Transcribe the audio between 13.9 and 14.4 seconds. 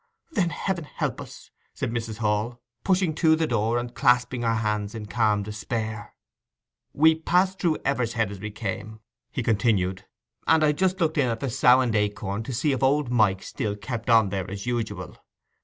on